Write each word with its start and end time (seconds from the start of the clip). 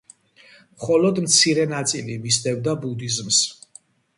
მხოლოდ 0.77 1.21
მცირე 1.25 1.67
ნაწილი 1.73 2.17
მისდევდა 2.27 2.77
ბუდიზმს. 2.87 3.45